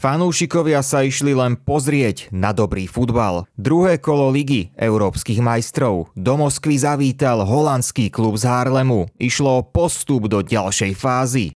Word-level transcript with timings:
Fanúšikovia 0.00 0.80
sa 0.80 1.04
išli 1.04 1.36
len 1.36 1.60
pozrieť 1.60 2.32
na 2.32 2.56
dobrý 2.56 2.88
futbal. 2.88 3.44
Druhé 3.60 4.00
kolo 4.00 4.32
ligy 4.32 4.72
európskych 4.72 5.44
majstrov. 5.44 6.08
Do 6.16 6.40
Moskvy 6.40 6.80
zavítal 6.80 7.44
holandský 7.44 8.08
klub 8.08 8.40
z 8.40 8.48
Harlemu. 8.48 9.12
Išlo 9.20 9.60
o 9.60 9.66
postup 9.68 10.32
do 10.32 10.40
ďalšej 10.40 10.96
fázy. 10.96 11.52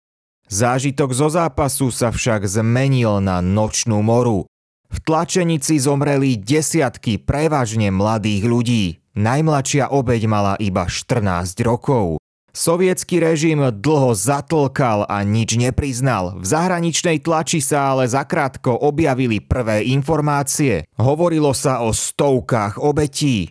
Zážitok 0.52 1.16
zo 1.16 1.32
zápasu 1.32 1.88
sa 1.88 2.12
však 2.12 2.44
zmenil 2.44 3.24
na 3.24 3.40
nočnú 3.40 4.04
moru. 4.04 4.44
V 4.92 4.98
tlačenici 5.00 5.80
zomreli 5.80 6.36
desiatky 6.36 7.16
prevažne 7.16 7.88
mladých 7.88 8.44
ľudí. 8.44 8.84
Najmladšia 9.16 9.88
obeď 9.88 10.28
mala 10.28 10.60
iba 10.60 10.84
14 10.84 11.56
rokov. 11.64 12.20
Sovietský 12.54 13.18
režim 13.18 13.58
dlho 13.58 14.14
zatlkal 14.14 15.10
a 15.10 15.26
nič 15.26 15.58
nepriznal. 15.58 16.38
V 16.38 16.46
zahraničnej 16.46 17.18
tlači 17.18 17.58
sa 17.58 17.90
ale 17.90 18.06
zakrátko 18.06 18.78
objavili 18.78 19.42
prvé 19.42 19.82
informácie. 19.90 20.86
Hovorilo 20.94 21.50
sa 21.50 21.82
o 21.82 21.90
stovkách 21.90 22.78
obetí. 22.78 23.50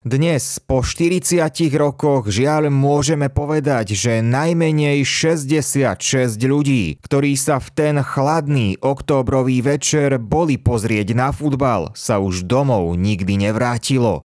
Dnes, 0.00 0.58
po 0.64 0.82
40 0.82 1.46
rokoch, 1.76 2.26
žiaľ 2.32 2.72
môžeme 2.72 3.30
povedať, 3.30 3.94
že 3.94 4.24
najmenej 4.24 5.04
66 5.04 6.40
ľudí, 6.40 6.98
ktorí 7.04 7.36
sa 7.36 7.60
v 7.60 7.68
ten 7.70 7.96
chladný 8.00 8.80
októbrový 8.80 9.62
večer 9.62 10.16
boli 10.16 10.56
pozrieť 10.56 11.12
na 11.14 11.30
futbal, 11.30 11.92
sa 11.92 12.16
už 12.16 12.48
domov 12.48 12.96
nikdy 12.96 13.46
nevrátilo. 13.46 14.24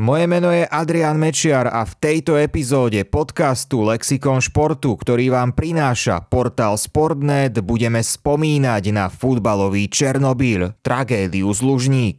Moje 0.00 0.24
meno 0.24 0.48
je 0.48 0.64
Adrian 0.64 1.20
Mečiar 1.20 1.68
a 1.68 1.84
v 1.84 1.92
tejto 2.00 2.40
epizóde 2.40 3.04
podcastu 3.04 3.84
Lexikon 3.84 4.40
športu, 4.40 4.96
ktorý 4.96 5.28
vám 5.28 5.52
prináša 5.52 6.24
portál 6.24 6.80
Sportnet, 6.80 7.60
budeme 7.60 8.00
spomínať 8.00 8.96
na 8.96 9.12
futbalový 9.12 9.92
Černobyl, 9.92 10.72
tragédiu 10.80 11.52
z 11.52 11.60
Lužník. 11.60 12.18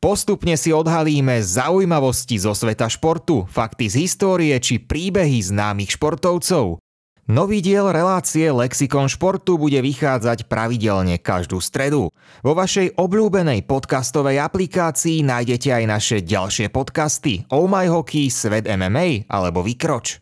Postupne 0.00 0.56
si 0.56 0.72
odhalíme 0.72 1.36
zaujímavosti 1.44 2.40
zo 2.40 2.56
sveta 2.56 2.88
športu, 2.88 3.44
fakty 3.44 3.92
z 3.92 4.08
histórie 4.08 4.56
či 4.56 4.80
príbehy 4.80 5.44
známych 5.44 6.00
športovcov. 6.00 6.80
Nový 7.30 7.62
diel 7.62 7.86
relácie 7.86 8.50
Lexikon 8.50 9.06
športu 9.06 9.54
bude 9.54 9.78
vychádzať 9.78 10.50
pravidelne 10.50 11.22
každú 11.22 11.62
stredu. 11.62 12.10
Vo 12.42 12.52
vašej 12.58 12.98
obľúbenej 12.98 13.62
podcastovej 13.62 14.42
aplikácii 14.42 15.22
nájdete 15.22 15.70
aj 15.70 15.84
naše 15.86 16.16
ďalšie 16.26 16.74
podcasty 16.74 17.46
Oh 17.54 17.70
My 17.70 17.86
Hockey, 17.86 18.26
Svet 18.26 18.66
MMA 18.66 19.30
alebo 19.30 19.62
Vykroč. 19.62 20.21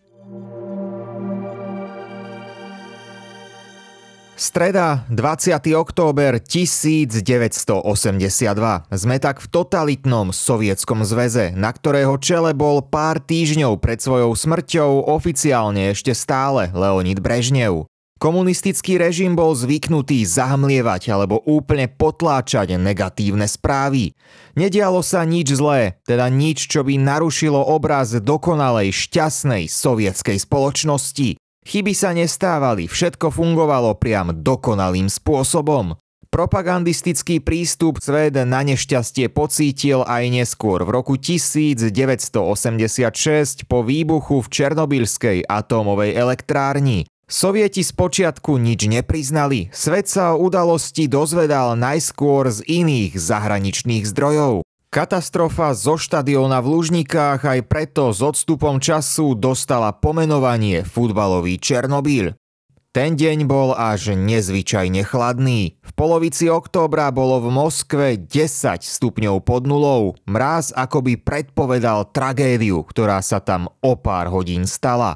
Streda, 4.40 5.04
20. 5.12 5.52
október 5.76 6.40
1982. 6.40 7.84
Sme 8.88 9.20
tak 9.20 9.36
v 9.36 9.46
totalitnom 9.52 10.32
sovietskom 10.32 11.04
zväze, 11.04 11.52
na 11.52 11.68
ktorého 11.68 12.16
čele 12.16 12.56
bol 12.56 12.80
pár 12.80 13.20
týždňov 13.20 13.76
pred 13.84 14.00
svojou 14.00 14.32
smrťou 14.32 15.12
oficiálne 15.12 15.92
ešte 15.92 16.16
stále 16.16 16.72
Leonid 16.72 17.20
Brežnev. 17.20 17.84
Komunistický 18.16 18.96
režim 18.96 19.36
bol 19.36 19.52
zvyknutý 19.52 20.24
zahmlievať 20.24 21.12
alebo 21.12 21.44
úplne 21.44 21.92
potláčať 21.92 22.80
negatívne 22.80 23.44
správy. 23.44 24.16
Nedialo 24.56 25.04
sa 25.04 25.20
nič 25.28 25.52
zlé, 25.52 26.00
teda 26.08 26.32
nič, 26.32 26.64
čo 26.64 26.80
by 26.80 26.96
narušilo 26.96 27.60
obraz 27.60 28.16
dokonalej, 28.16 28.88
šťastnej 28.88 29.68
sovietskej 29.68 30.40
spoločnosti. 30.40 31.36
Chyby 31.70 31.94
sa 31.94 32.10
nestávali, 32.10 32.90
všetko 32.90 33.30
fungovalo 33.30 33.94
priam 33.94 34.34
dokonalým 34.34 35.06
spôsobom. 35.06 35.94
Propagandistický 36.26 37.38
prístup 37.38 38.02
svet 38.02 38.34
na 38.34 38.66
nešťastie 38.66 39.30
pocítil 39.30 40.02
aj 40.02 40.34
neskôr 40.34 40.82
v 40.82 40.90
roku 40.90 41.14
1986 41.14 41.94
po 43.70 43.86
výbuchu 43.86 44.42
v 44.42 44.50
Černobylskej 44.50 45.46
atómovej 45.46 46.18
elektrárni. 46.18 47.06
Sovieti 47.30 47.86
spočiatku 47.86 48.58
nič 48.58 48.90
nepriznali, 48.90 49.70
svet 49.70 50.10
sa 50.10 50.34
o 50.34 50.42
udalosti 50.42 51.06
dozvedal 51.06 51.78
najskôr 51.78 52.50
z 52.50 52.66
iných 52.66 53.14
zahraničných 53.14 54.10
zdrojov. 54.10 54.66
Katastrofa 54.90 55.70
zo 55.70 55.94
štadióna 55.94 56.58
v 56.58 56.74
Lužnikách 56.74 57.46
aj 57.46 57.62
preto 57.70 58.10
s 58.10 58.18
odstupom 58.18 58.82
času 58.82 59.38
dostala 59.38 59.94
pomenovanie 59.94 60.82
futbalový 60.82 61.62
Černobyl. 61.62 62.34
Ten 62.90 63.14
deň 63.14 63.46
bol 63.46 63.70
až 63.70 64.18
nezvyčajne 64.18 65.06
chladný. 65.06 65.78
V 65.78 65.90
polovici 65.94 66.50
októbra 66.50 67.14
bolo 67.14 67.38
v 67.38 67.54
Moskve 67.54 68.18
10 68.18 68.82
stupňov 68.82 69.46
pod 69.46 69.62
nulou. 69.70 70.18
Mráz 70.26 70.74
akoby 70.74 71.22
predpovedal 71.22 72.10
tragédiu, 72.10 72.82
ktorá 72.82 73.22
sa 73.22 73.38
tam 73.38 73.70
o 73.86 73.94
pár 73.94 74.26
hodín 74.34 74.66
stala. 74.66 75.14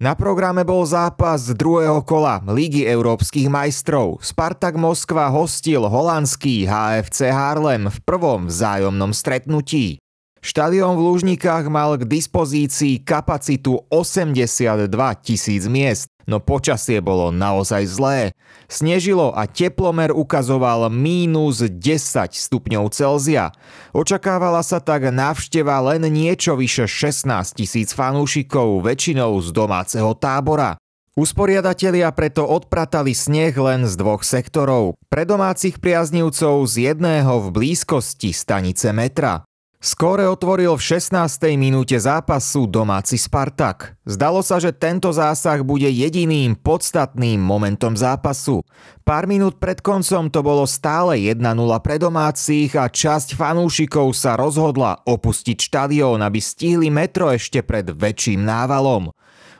Na 0.00 0.16
programe 0.16 0.64
bol 0.64 0.80
zápas 0.88 1.52
druhého 1.52 2.00
kola 2.08 2.40
Ligy 2.48 2.88
európskych 2.88 3.52
majstrov. 3.52 4.16
Spartak 4.24 4.72
Moskva 4.80 5.28
hostil 5.28 5.84
holandský 5.84 6.64
HFC 6.64 7.28
Harlem 7.28 7.92
v 7.92 7.98
prvom 8.08 8.48
vzájomnom 8.48 9.12
stretnutí. 9.12 10.00
Štadión 10.40 10.96
v 10.96 11.04
Lužnikách 11.04 11.68
mal 11.68 12.00
k 12.00 12.08
dispozícii 12.08 13.04
kapacitu 13.04 13.84
82 13.92 14.88
tisíc 15.20 15.68
miest, 15.68 16.08
no 16.24 16.40
počasie 16.40 17.04
bolo 17.04 17.28
naozaj 17.28 17.84
zlé. 17.84 18.32
Snežilo 18.64 19.36
a 19.36 19.44
teplomer 19.44 20.16
ukazoval 20.16 20.88
mínus 20.88 21.60
10 21.60 22.32
stupňov 22.32 22.88
Celzia. 22.88 23.52
Očakávala 23.92 24.64
sa 24.64 24.80
tak 24.80 25.12
návšteva 25.12 25.76
len 25.92 26.08
niečo 26.08 26.56
vyše 26.56 26.88
16 26.88 27.60
tisíc 27.60 27.92
fanúšikov, 27.92 28.80
väčšinou 28.80 29.36
z 29.44 29.52
domáceho 29.52 30.16
tábora. 30.16 30.80
Usporiadatelia 31.20 32.08
preto 32.16 32.48
odpratali 32.48 33.12
sneh 33.12 33.52
len 33.52 33.84
z 33.84 33.92
dvoch 33.92 34.24
sektorov. 34.24 34.96
Pre 35.12 35.28
domácich 35.28 35.76
priaznivcov 35.76 36.64
z 36.64 36.88
jedného 36.88 37.44
v 37.44 37.46
blízkosti 37.52 38.32
stanice 38.32 38.88
metra. 38.96 39.44
Skóre 39.80 40.28
otvoril 40.28 40.76
v 40.76 41.00
16. 41.00 41.56
minúte 41.56 41.96
zápasu 41.96 42.68
domáci 42.68 43.16
Spartak. 43.16 43.96
Zdalo 44.04 44.44
sa, 44.44 44.60
že 44.60 44.76
tento 44.76 45.08
zásah 45.08 45.64
bude 45.64 45.88
jediným 45.88 46.52
podstatným 46.52 47.40
momentom 47.40 47.96
zápasu. 47.96 48.60
Pár 49.08 49.24
minút 49.24 49.56
pred 49.56 49.80
koncom 49.80 50.28
to 50.28 50.44
bolo 50.44 50.68
stále 50.68 51.16
1-0 51.16 51.40
pre 51.80 51.96
domácich 51.96 52.76
a 52.76 52.92
časť 52.92 53.32
fanúšikov 53.32 54.12
sa 54.12 54.36
rozhodla 54.36 55.00
opustiť 55.08 55.56
štadión, 55.56 56.20
aby 56.20 56.44
stihli 56.44 56.92
metro 56.92 57.32
ešte 57.32 57.64
pred 57.64 57.88
väčším 57.88 58.44
návalom. 58.44 59.08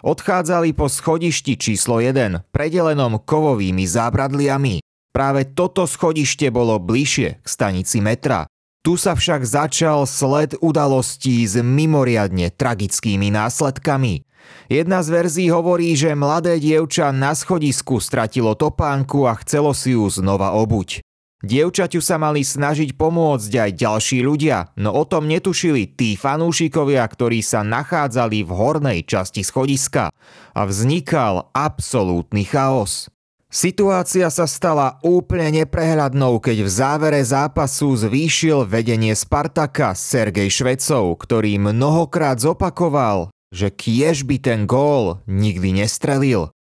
Odchádzali 0.04 0.76
po 0.76 0.92
schodišti 0.92 1.56
číslo 1.56 1.96
1, 1.96 2.52
predelenom 2.52 3.24
kovovými 3.24 3.88
zábradliami. 3.88 4.84
Práve 5.16 5.48
toto 5.48 5.88
schodište 5.88 6.52
bolo 6.52 6.76
bližšie 6.76 7.40
k 7.40 7.46
stanici 7.48 8.04
metra. 8.04 8.44
Tu 8.80 8.96
sa 8.96 9.12
však 9.12 9.44
začal 9.44 10.08
sled 10.08 10.56
udalostí 10.64 11.44
s 11.44 11.60
mimoriadne 11.60 12.48
tragickými 12.48 13.28
následkami. 13.28 14.24
Jedna 14.72 15.04
z 15.04 15.08
verzií 15.12 15.52
hovorí, 15.52 15.92
že 15.92 16.16
mladé 16.16 16.56
dievča 16.56 17.12
na 17.12 17.36
schodisku 17.36 18.00
stratilo 18.00 18.56
topánku 18.56 19.28
a 19.28 19.36
chcelo 19.44 19.76
si 19.76 19.92
ju 19.92 20.08
znova 20.08 20.56
obuť. 20.56 21.04
Dievčaťu 21.44 22.00
sa 22.00 22.16
mali 22.16 22.40
snažiť 22.40 22.96
pomôcť 22.96 23.52
aj 23.68 23.70
ďalší 23.76 24.24
ľudia, 24.24 24.72
no 24.80 24.96
o 24.96 25.04
tom 25.04 25.28
netušili 25.28 25.88
tí 25.92 26.16
fanúšikovia, 26.16 27.04
ktorí 27.04 27.44
sa 27.44 27.60
nachádzali 27.60 28.44
v 28.44 28.50
hornej 28.52 29.04
časti 29.04 29.44
schodiska 29.44 30.08
a 30.56 30.60
vznikal 30.64 31.52
absolútny 31.52 32.48
chaos. 32.48 33.12
Situácia 33.50 34.30
sa 34.30 34.46
stala 34.46 35.02
úplne 35.02 35.50
neprehľadnou, 35.66 36.38
keď 36.38 36.62
v 36.62 36.70
závere 36.70 37.18
zápasu 37.18 37.98
zvýšil 37.98 38.62
vedenie 38.62 39.10
Spartaka 39.10 39.90
Sergej 39.98 40.46
Švecov, 40.46 41.18
ktorý 41.18 41.58
mnohokrát 41.58 42.38
zopakoval, 42.38 43.34
že 43.50 43.74
kiež 43.74 44.22
by 44.22 44.38
ten 44.38 44.70
gól 44.70 45.18
nikdy 45.26 45.82
nestrelil. 45.82 46.54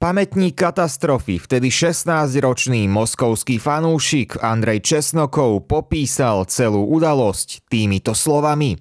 Pamätník 0.00 0.56
katastrofy, 0.56 1.36
vtedy 1.36 1.68
16-ročný 1.68 2.88
moskovský 2.88 3.60
fanúšik 3.60 4.40
Andrej 4.40 4.82
Česnokov 4.88 5.68
popísal 5.68 6.48
celú 6.48 6.88
udalosť 6.96 7.68
týmito 7.68 8.16
slovami. 8.16 8.80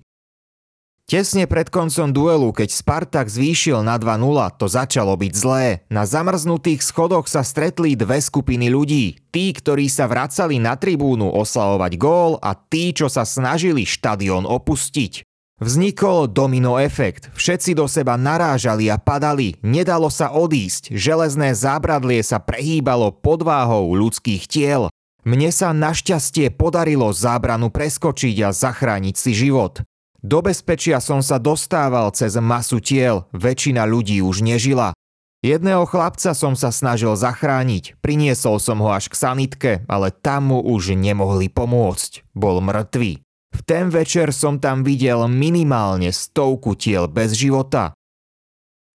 Tesne 1.11 1.43
pred 1.43 1.67
koncom 1.67 2.07
duelu, 2.07 2.55
keď 2.55 2.71
Spartak 2.71 3.27
zvýšil 3.27 3.83
na 3.83 3.99
2-0, 3.99 4.31
to 4.55 4.71
začalo 4.71 5.19
byť 5.19 5.33
zlé. 5.35 5.83
Na 5.91 6.07
zamrznutých 6.07 6.79
schodoch 6.79 7.27
sa 7.27 7.43
stretli 7.43 7.99
dve 7.99 8.23
skupiny 8.23 8.71
ľudí. 8.71 9.19
Tí, 9.27 9.51
ktorí 9.51 9.91
sa 9.91 10.07
vracali 10.07 10.63
na 10.63 10.79
tribúnu 10.79 11.27
oslavovať 11.35 11.99
gól 11.99 12.39
a 12.39 12.55
tí, 12.55 12.95
čo 12.95 13.11
sa 13.11 13.27
snažili 13.27 13.83
štadión 13.83 14.47
opustiť. 14.47 15.27
Vznikol 15.59 16.31
domino 16.31 16.79
efekt. 16.79 17.27
Všetci 17.35 17.75
do 17.75 17.91
seba 17.91 18.15
narážali 18.15 18.87
a 18.87 18.95
padali. 18.95 19.59
Nedalo 19.67 20.07
sa 20.07 20.31
odísť. 20.31 20.95
Železné 20.95 21.51
zábradlie 21.59 22.23
sa 22.23 22.39
prehýbalo 22.39 23.11
pod 23.19 23.43
váhou 23.43 23.91
ľudských 23.99 24.47
tiel. 24.47 24.87
Mne 25.27 25.51
sa 25.51 25.75
našťastie 25.75 26.55
podarilo 26.55 27.11
zábranu 27.11 27.67
preskočiť 27.67 28.47
a 28.47 28.55
zachrániť 28.55 29.15
si 29.19 29.35
život. 29.35 29.83
Do 30.21 30.45
bezpečia 30.45 31.01
som 31.01 31.25
sa 31.25 31.41
dostával 31.41 32.13
cez 32.13 32.37
masu 32.37 32.77
tiel, 32.77 33.25
väčšina 33.33 33.89
ľudí 33.89 34.21
už 34.21 34.45
nežila. 34.45 34.93
Jedného 35.41 35.89
chlapca 35.89 36.37
som 36.37 36.53
sa 36.53 36.69
snažil 36.69 37.17
zachrániť, 37.17 37.97
priniesol 37.97 38.61
som 38.61 38.77
ho 38.85 38.93
až 38.93 39.09
k 39.09 39.17
sanitke, 39.17 39.71
ale 39.89 40.13
tam 40.13 40.53
mu 40.53 40.61
už 40.61 40.93
nemohli 40.93 41.49
pomôcť. 41.49 42.21
Bol 42.37 42.61
mŕtvý. 42.61 43.25
V 43.51 43.59
ten 43.65 43.89
večer 43.89 44.29
som 44.29 44.61
tam 44.61 44.85
videl 44.85 45.25
minimálne 45.25 46.13
stovku 46.13 46.77
tiel 46.77 47.09
bez 47.09 47.33
života. 47.33 47.97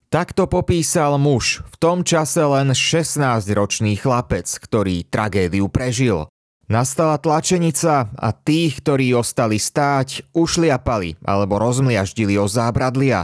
Takto 0.07 0.47
popísal 0.47 1.19
muž, 1.19 1.67
v 1.67 1.75
tom 1.75 2.07
čase 2.07 2.39
len 2.39 2.71
16-ročný 2.71 3.99
chlapec, 3.99 4.47
ktorý 4.47 5.03
tragédiu 5.03 5.67
prežil. 5.67 6.31
Nastala 6.67 7.15
tlačenica 7.15 8.11
a 8.11 8.29
tých, 8.35 8.83
ktorí 8.83 9.15
ostali 9.15 9.55
stáť, 9.55 10.35
ušliapali 10.35 11.23
alebo 11.23 11.55
rozmliaždili 11.63 12.35
o 12.35 12.47
zábradlia. 12.51 13.23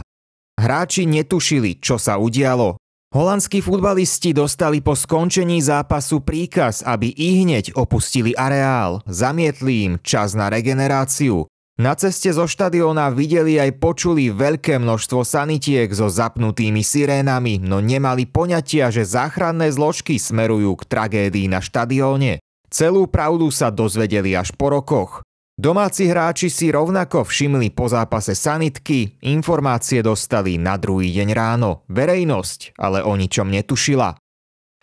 Hráči 0.56 1.04
netušili, 1.04 1.76
čo 1.76 2.00
sa 2.00 2.16
udialo, 2.16 2.80
Holandskí 3.14 3.62
futbalisti 3.62 4.34
dostali 4.34 4.82
po 4.82 4.98
skončení 4.98 5.62
zápasu 5.62 6.18
príkaz, 6.18 6.82
aby 6.82 7.14
i 7.14 7.46
hneď 7.46 7.70
opustili 7.78 8.34
areál. 8.34 9.06
Zamietli 9.06 9.86
im 9.86 9.92
čas 10.02 10.34
na 10.34 10.50
regeneráciu. 10.50 11.46
Na 11.78 11.94
ceste 11.94 12.34
zo 12.34 12.50
štadióna 12.50 13.14
videli 13.14 13.58
aj 13.62 13.78
počuli 13.78 14.34
veľké 14.34 14.82
množstvo 14.82 15.22
sanitiek 15.22 15.86
so 15.94 16.10
zapnutými 16.10 16.82
sirénami, 16.82 17.62
no 17.62 17.78
nemali 17.78 18.26
poňatia, 18.26 18.90
že 18.90 19.06
záchranné 19.06 19.70
zložky 19.70 20.18
smerujú 20.18 20.74
k 20.74 20.82
tragédii 20.82 21.46
na 21.46 21.62
štadióne. 21.62 22.42
Celú 22.74 23.06
pravdu 23.06 23.54
sa 23.54 23.70
dozvedeli 23.70 24.34
až 24.34 24.50
po 24.50 24.66
rokoch. 24.66 25.22
Domáci 25.54 26.10
hráči 26.10 26.50
si 26.50 26.74
rovnako 26.74 27.22
všimli 27.22 27.70
po 27.70 27.86
zápase 27.86 28.34
sanitky, 28.34 29.14
informácie 29.22 30.02
dostali 30.02 30.58
na 30.58 30.74
druhý 30.74 31.14
deň 31.14 31.28
ráno. 31.30 31.86
Verejnosť 31.86 32.74
ale 32.74 33.06
o 33.06 33.14
ničom 33.14 33.46
netušila. 33.46 34.18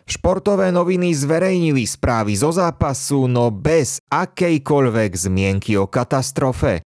Športové 0.08 0.72
noviny 0.72 1.12
zverejnili 1.12 1.84
správy 1.84 2.32
zo 2.32 2.48
zápasu, 2.48 3.28
no 3.28 3.52
bez 3.52 4.00
akejkoľvek 4.08 5.12
zmienky 5.12 5.76
o 5.76 5.84
katastrofe. 5.84 6.80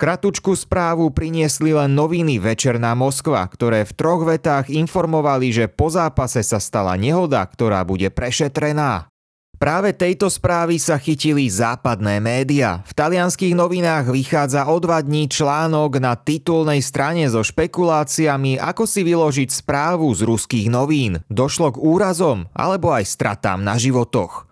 Kratučku 0.00 0.56
správu 0.56 1.12
priniesli 1.12 1.76
len 1.76 1.92
noviny 1.92 2.40
Večerná 2.40 2.96
Moskva, 2.96 3.44
ktoré 3.44 3.84
v 3.84 3.92
troch 3.92 4.24
vetách 4.24 4.72
informovali, 4.72 5.52
že 5.52 5.68
po 5.68 5.92
zápase 5.92 6.40
sa 6.40 6.56
stala 6.56 6.96
nehoda, 6.96 7.44
ktorá 7.44 7.84
bude 7.84 8.08
prešetrená. 8.08 9.12
Práve 9.58 9.90
tejto 9.90 10.30
správy 10.30 10.78
sa 10.78 11.02
chytili 11.02 11.50
západné 11.50 12.22
média. 12.22 12.78
V 12.86 12.94
talianských 12.94 13.58
novinách 13.58 14.14
vychádza 14.14 14.70
o 14.70 14.78
dva 14.78 15.02
dní 15.02 15.26
článok 15.26 15.98
na 15.98 16.14
titulnej 16.14 16.78
strane 16.78 17.26
so 17.26 17.42
špekuláciami, 17.42 18.62
ako 18.62 18.86
si 18.86 19.02
vyložiť 19.02 19.50
správu 19.50 20.14
z 20.14 20.22
ruských 20.30 20.70
novín. 20.70 21.26
Došlo 21.26 21.74
k 21.74 21.82
úrazom 21.82 22.46
alebo 22.54 22.94
aj 22.94 23.10
stratám 23.10 23.66
na 23.66 23.74
životoch. 23.74 24.46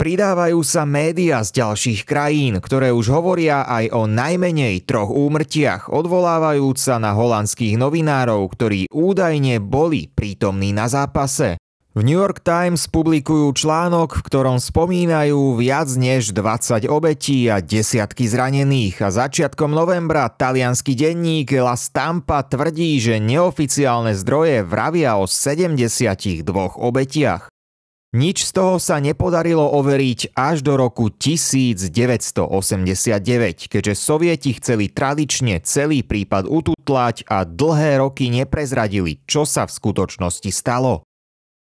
Pridávajú 0.00 0.64
sa 0.64 0.88
médiá 0.88 1.44
z 1.44 1.60
ďalších 1.60 2.08
krajín, 2.08 2.56
ktoré 2.60 2.92
už 2.96 3.12
hovoria 3.12 3.64
aj 3.68 3.92
o 3.92 4.08
najmenej 4.08 4.88
troch 4.88 5.08
úmrtiach, 5.08 5.92
odvolávajúc 5.92 6.76
sa 6.80 6.96
na 6.96 7.12
holandských 7.12 7.76
novinárov, 7.76 8.44
ktorí 8.56 8.88
údajne 8.88 9.60
boli 9.60 10.08
prítomní 10.08 10.72
na 10.72 10.88
zápase. 10.88 11.60
V 11.96 12.04
New 12.04 12.20
York 12.20 12.44
Times 12.44 12.92
publikujú 12.92 13.56
článok, 13.56 14.20
v 14.20 14.22
ktorom 14.28 14.60
spomínajú 14.60 15.56
viac 15.56 15.88
než 15.96 16.36
20 16.36 16.92
obetí 16.92 17.48
a 17.48 17.64
desiatky 17.64 18.28
zranených 18.28 19.00
a 19.00 19.08
začiatkom 19.08 19.72
novembra 19.72 20.28
talianský 20.28 20.92
denník 20.92 21.56
La 21.56 21.72
Stampa 21.72 22.44
tvrdí, 22.44 23.00
že 23.00 23.16
neoficiálne 23.16 24.12
zdroje 24.12 24.60
vravia 24.68 25.16
o 25.16 25.24
72 25.24 26.44
obetiach. 26.76 27.48
Nič 28.12 28.44
z 28.44 28.50
toho 28.52 28.76
sa 28.76 29.00
nepodarilo 29.00 29.64
overiť 29.64 30.36
až 30.36 30.60
do 30.60 30.76
roku 30.76 31.08
1989, 31.08 33.72
keďže 33.72 33.94
sovieti 33.96 34.52
chceli 34.52 34.92
tradične 34.92 35.64
celý 35.64 36.04
prípad 36.04 36.44
ututlať 36.44 37.24
a 37.24 37.48
dlhé 37.48 38.04
roky 38.04 38.28
neprezradili, 38.28 39.24
čo 39.24 39.48
sa 39.48 39.64
v 39.64 39.72
skutočnosti 39.72 40.52
stalo. 40.52 41.06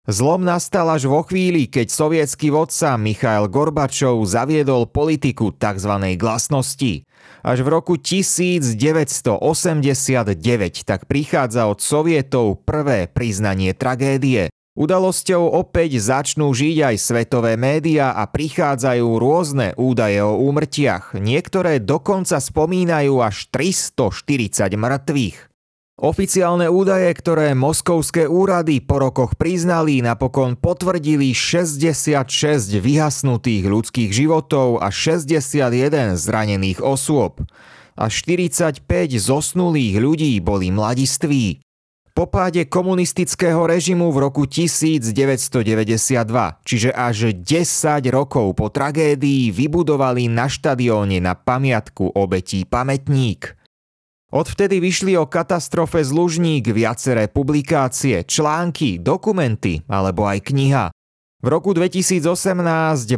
Zlom 0.08 0.41
nastal 0.41 0.88
až 0.88 1.05
vo 1.05 1.20
chvíli, 1.20 1.69
keď 1.69 1.93
sovietský 1.93 2.49
vodca 2.49 2.97
Michail 2.97 3.52
Gorbačov 3.52 4.25
zaviedol 4.25 4.88
politiku 4.88 5.52
tzv. 5.52 5.93
glasnosti. 6.17 7.05
Až 7.44 7.58
v 7.61 7.69
roku 7.69 8.00
1989 8.00 9.44
tak 10.88 11.05
prichádza 11.05 11.69
od 11.69 11.85
sovietov 11.85 12.64
prvé 12.64 13.12
priznanie 13.12 13.76
tragédie. 13.76 14.49
Udalosťou 14.73 15.52
opäť 15.52 16.00
začnú 16.00 16.49
žiť 16.56 16.94
aj 16.94 16.96
svetové 16.96 17.61
médiá 17.61 18.17
a 18.17 18.25
prichádzajú 18.25 19.05
rôzne 19.20 19.76
údaje 19.76 20.25
o 20.25 20.41
úmrtiach. 20.41 21.12
Niektoré 21.20 21.76
dokonca 21.76 22.41
spomínajú 22.41 23.20
až 23.20 23.53
340 23.53 24.64
mŕtvych. 24.81 25.50
Oficiálne 26.00 26.64
údaje, 26.64 27.12
ktoré 27.12 27.52
moskovské 27.52 28.25
úrady 28.25 28.81
po 28.81 29.05
rokoch 29.05 29.37
priznali, 29.37 30.00
napokon 30.00 30.56
potvrdili 30.56 31.37
66 31.37 32.25
vyhasnutých 32.81 33.69
ľudských 33.69 34.08
životov 34.08 34.81
a 34.81 34.88
61 34.88 36.17
zranených 36.17 36.81
osôb. 36.81 37.44
A 38.00 38.08
45 38.08 38.81
zosnulých 39.20 40.00
ľudí 40.00 40.32
boli 40.41 40.73
mladiství. 40.73 41.61
Po 42.17 42.25
páde 42.32 42.64
komunistického 42.64 43.69
režimu 43.69 44.08
v 44.08 44.25
roku 44.25 44.49
1992, 44.49 45.05
čiže 46.64 46.96
až 46.96 47.37
10 47.37 47.44
rokov 48.08 48.56
po 48.56 48.73
tragédii, 48.73 49.53
vybudovali 49.53 50.32
na 50.32 50.49
štadióne 50.49 51.20
na 51.20 51.37
pamiatku 51.37 52.17
obetí 52.17 52.64
pamätník– 52.64 53.53
Odvtedy 54.31 54.79
vyšli 54.79 55.19
o 55.19 55.27
katastrofe 55.27 56.06
z 56.06 56.15
Lužník 56.15 56.71
viaceré 56.71 57.27
publikácie, 57.27 58.23
články, 58.23 59.03
dokumenty 59.03 59.82
alebo 59.91 60.23
aj 60.23 60.38
kniha. 60.55 60.94
V 61.43 61.46
roku 61.51 61.75
2018 61.75 62.22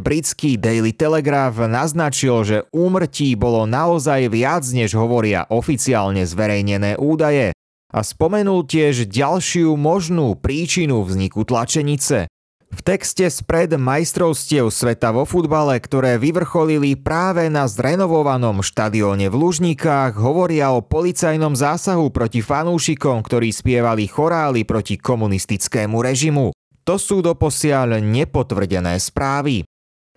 britský 0.01 0.57
Daily 0.57 0.97
Telegraph 0.97 1.61
naznačil, 1.69 2.49
že 2.49 2.65
úmrtí 2.73 3.37
bolo 3.37 3.69
naozaj 3.69 4.33
viac, 4.33 4.65
než 4.73 4.97
hovoria 4.97 5.45
oficiálne 5.53 6.25
zverejnené 6.25 6.97
údaje 6.97 7.53
a 7.93 8.01
spomenul 8.01 8.65
tiež 8.65 9.05
ďalšiu 9.05 9.77
možnú 9.77 10.33
príčinu 10.41 11.05
vzniku 11.05 11.45
tlačenice. 11.45 12.25
V 12.73 12.81
texte 12.81 13.29
spred 13.29 13.77
majstrovstiev 13.77 14.73
sveta 14.73 15.13
vo 15.13 15.29
futbale, 15.29 15.77
ktoré 15.77 16.17
vyvrcholili 16.17 16.97
práve 16.97 17.53
na 17.53 17.69
zrenovovanom 17.69 18.65
štadióne 18.65 19.29
v 19.29 19.37
Lužnikách, 19.37 20.17
hovoria 20.17 20.73
o 20.73 20.81
policajnom 20.81 21.53
zásahu 21.53 22.09
proti 22.09 22.41
fanúšikom, 22.41 23.21
ktorí 23.21 23.53
spievali 23.53 24.09
chorály 24.09 24.65
proti 24.65 24.97
komunistickému 24.97 26.01
režimu. 26.01 26.57
To 26.89 26.97
sú 26.99 27.21
doposiaľ 27.23 28.03
nepotvrdené 28.03 28.99
správy. 28.99 29.69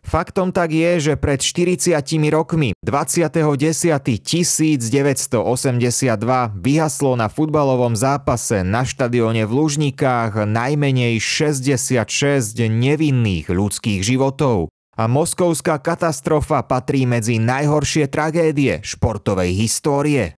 Faktom 0.06 0.54
tak 0.54 0.70
je, 0.70 1.02
že 1.02 1.18
pred 1.18 1.42
40 1.42 1.98
rokmi 2.30 2.78
20.10.1982 2.86 4.22
vyhaslo 6.62 7.18
na 7.18 7.26
futbalovom 7.26 7.98
zápase 7.98 8.62
na 8.62 8.86
štadióne 8.86 9.50
v 9.50 9.52
Lužnikách 9.58 10.46
najmenej 10.46 11.18
66 11.18 12.06
nevinných 12.70 13.50
ľudských 13.50 14.06
životov. 14.06 14.70
A 14.96 15.10
moskovská 15.10 15.82
katastrofa 15.82 16.62
patrí 16.64 17.04
medzi 17.10 17.42
najhoršie 17.42 18.06
tragédie 18.08 18.80
športovej 18.86 19.58
histórie. 19.58 20.38